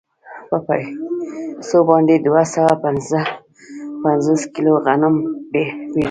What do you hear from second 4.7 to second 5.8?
غنم پېري